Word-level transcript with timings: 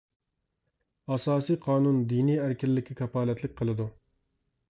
ئاساسى 1.15 1.57
قانۇن 1.65 2.01
دىنى 2.13 2.39
ئەركىنلىككە 2.45 2.99
كاپالەتلىك 3.03 3.57
قىلىدۇ. 3.61 3.89